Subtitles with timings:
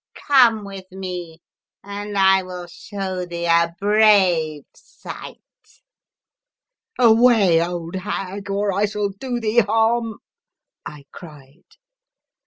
[0.27, 1.41] Come with me
[1.83, 5.37] and I will show thee a brave sight."
[6.11, 6.29] *'
[6.99, 10.15] Away old hag, or I shall do thee harm!"
[10.83, 11.65] I cried.